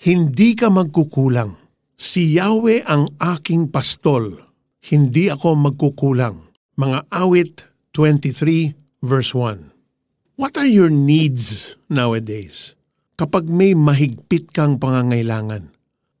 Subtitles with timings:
[0.00, 1.60] hindi ka magkukulang.
[2.00, 4.40] Si Yahweh ang aking pastol,
[4.88, 6.48] hindi ako magkukulang.
[6.80, 10.40] Mga awit 23 verse 1.
[10.40, 12.72] What are your needs nowadays?
[13.20, 15.68] Kapag may mahigpit kang pangangailangan,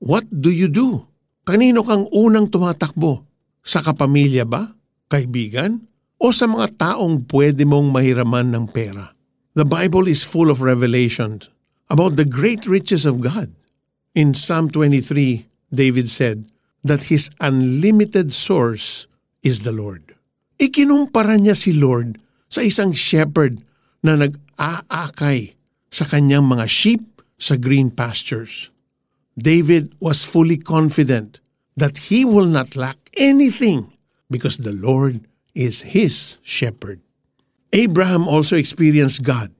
[0.00, 1.04] what do you do?
[1.44, 3.28] Kanino kang unang tumatakbo?
[3.60, 4.72] Sa kapamilya ba?
[5.12, 5.84] Kaibigan?
[6.16, 9.12] O sa mga taong pwede mong mahiraman ng pera?
[9.52, 11.52] The Bible is full of revelations
[11.92, 13.52] about the great riches of God.
[14.16, 16.48] In Psalm 23, David said
[16.80, 19.04] that his unlimited source
[19.44, 20.16] is the Lord.
[20.56, 22.16] Ikinumpara niya si Lord
[22.48, 23.60] sa isang shepherd
[24.00, 25.52] na nag-aakay
[25.92, 27.04] sa kanyang mga sheep
[27.36, 28.72] sa green pastures.
[29.36, 31.44] David was fully confident
[31.76, 33.92] that he will not lack anything
[34.32, 37.04] because the Lord is his shepherd.
[37.76, 39.52] Abraham also experienced God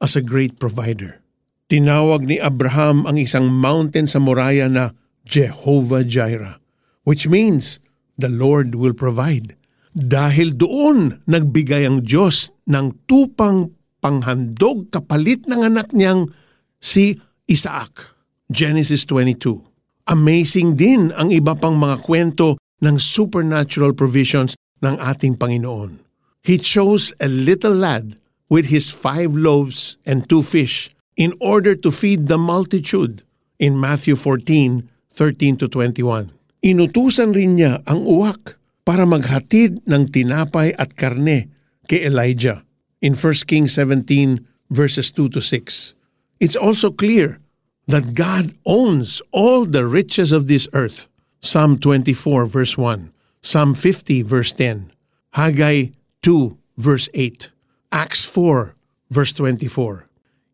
[0.00, 1.20] as a great provider.
[1.68, 4.96] Tinawag ni Abraham ang isang mountain sa Moriah na
[5.28, 6.56] Jehovah Jireh,
[7.04, 7.76] which means
[8.16, 9.52] the Lord will provide.
[9.92, 13.68] Dahil doon nagbigay ang Diyos ng tupang
[14.00, 16.32] panghandog kapalit ng anak niyang
[16.80, 18.16] si Isaac.
[18.48, 20.08] Genesis 22.
[20.08, 26.00] Amazing din ang iba pang mga kwento ng supernatural provisions ng ating Panginoon.
[26.40, 28.16] He chose a little lad
[28.48, 30.88] with his five loaves and two fish
[31.18, 33.26] in order to feed the multitude
[33.58, 36.30] in Matthew 14, 13 to 21.
[36.62, 38.54] Inutusan rin niya ang uwak
[38.86, 41.50] para maghatid ng tinapay at karne
[41.90, 42.62] kay Elijah
[43.02, 45.98] in 1 Kings 17 verses 2 to 6.
[46.38, 47.42] It's also clear
[47.90, 51.10] that God owns all the riches of this earth.
[51.40, 54.90] Psalm 24 verse 1, Psalm 50 verse 10,
[55.38, 57.50] Haggai 2 verse 8,
[57.92, 58.74] Acts 4
[59.10, 60.07] verse 24.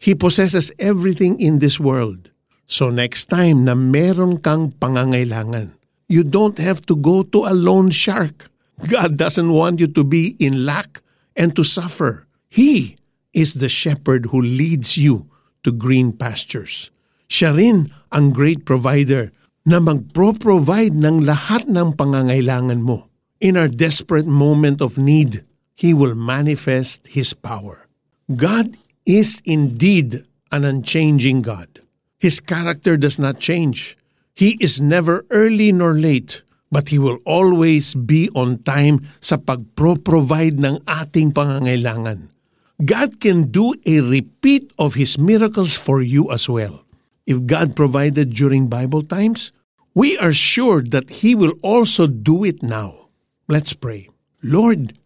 [0.05, 2.29] He possesses everything in this world.
[2.69, 5.81] So next time na meron kang pangangailangan,
[6.13, 8.53] you don't have to go to a loan shark.
[8.85, 11.01] God doesn't want you to be in lack
[11.33, 12.29] and to suffer.
[12.53, 13.01] He
[13.33, 15.25] is the shepherd who leads you
[15.65, 16.93] to green pastures.
[17.33, 19.33] Siya rin ang great provider
[19.65, 23.09] na magpro-provide ng lahat ng pangangailangan mo.
[23.41, 27.89] In our desperate moment of need, He will manifest His power.
[28.29, 31.69] God is indeed an unchanging God.
[32.19, 33.97] His character does not change.
[34.35, 36.43] He is never early nor late,
[36.73, 42.33] but He will always be on time sa pagpro-provide ng ating pangangailangan.
[42.83, 46.83] God can do a repeat of His miracles for you as well.
[47.29, 49.53] If God provided during Bible times,
[49.95, 53.13] we are sure that He will also do it now.
[53.47, 54.09] Let's pray.
[54.43, 54.99] Lord,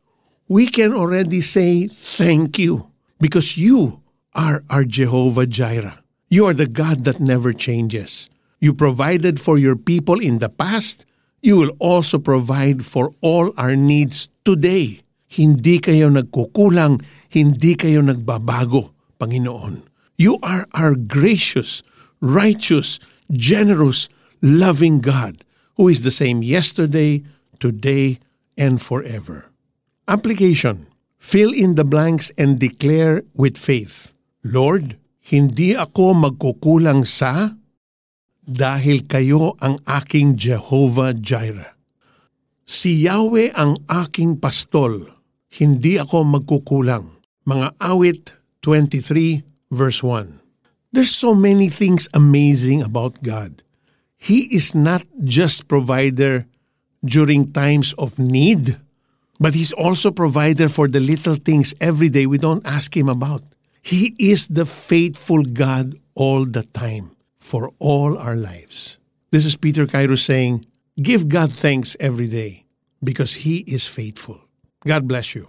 [0.48, 2.88] we can already say thank you
[3.20, 4.02] because you
[4.34, 6.02] are our Jehovah Jireh.
[6.28, 8.28] You are the God that never changes.
[8.60, 11.06] You provided for your people in the past.
[11.42, 15.02] You will also provide for all our needs today.
[15.28, 18.90] Hindi kayo nagkukulang, hindi kayo nagbabago,
[19.20, 19.84] Panginoon.
[20.16, 21.82] You are our gracious,
[22.20, 22.98] righteous,
[23.30, 24.08] generous,
[24.42, 25.44] loving God
[25.76, 27.22] who is the same yesterday,
[27.60, 28.18] today,
[28.58, 29.46] and forever.
[30.08, 34.14] Application Fill in the blanks and declare with faith,
[34.46, 34.96] Lord,
[35.28, 37.58] hindi ako magkukulang sa
[38.48, 41.76] dahil kayo ang aking Jehovah Jireh.
[42.64, 45.04] Si Yahweh ang aking pastol,
[45.60, 47.20] hindi ako magkukulang.
[47.44, 48.32] Mga awit
[48.64, 50.40] 23 verse 1.
[50.92, 53.60] There's so many things amazing about God.
[54.16, 56.48] He is not just provider
[57.04, 58.80] during times of need,
[59.38, 63.42] But He's also provider for the little things every day we don't ask Him about.
[63.82, 68.98] He is the faithful God all the time for all our lives.
[69.30, 70.66] This is Peter Cairo saying,
[71.00, 72.64] Give God thanks every day
[73.02, 74.40] because He is faithful.
[74.84, 75.48] God bless you.